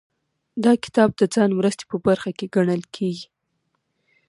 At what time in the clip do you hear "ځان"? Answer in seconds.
1.33-1.49